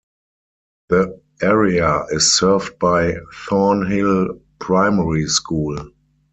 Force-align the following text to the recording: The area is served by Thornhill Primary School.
The 0.89 1.21
area 1.43 2.05
is 2.09 2.35
served 2.35 2.79
by 2.79 3.17
Thornhill 3.47 4.41
Primary 4.57 5.27
School. 5.27 5.91